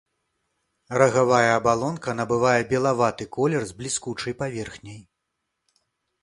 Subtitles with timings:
[1.01, 4.99] Рагавая абалонка набывае белаваты колер з бліскучай паверхняй.